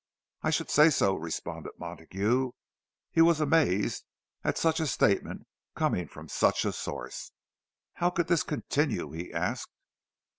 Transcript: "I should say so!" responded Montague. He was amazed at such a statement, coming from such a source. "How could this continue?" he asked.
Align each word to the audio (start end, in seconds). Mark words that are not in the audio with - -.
"I 0.41 0.49
should 0.49 0.71
say 0.71 0.89
so!" 0.89 1.13
responded 1.13 1.73
Montague. 1.77 2.53
He 3.11 3.21
was 3.21 3.39
amazed 3.39 4.03
at 4.43 4.57
such 4.57 4.79
a 4.79 4.87
statement, 4.87 5.45
coming 5.75 6.07
from 6.07 6.27
such 6.27 6.65
a 6.65 6.71
source. 6.73 7.31
"How 7.93 8.09
could 8.09 8.25
this 8.27 8.41
continue?" 8.41 9.11
he 9.11 9.31
asked. 9.31 9.69